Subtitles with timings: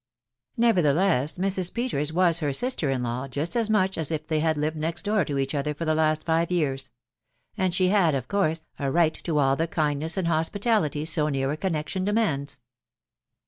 [0.57, 1.71] Nevertheless Mrs.
[1.71, 5.03] Peters was her sister in law just as much as if they had lived next
[5.03, 6.91] door to each other for the last five years;
[7.55, 11.51] and she had, of course, a right to all the kindness and hospitality so near
[11.51, 12.61] a connection demands.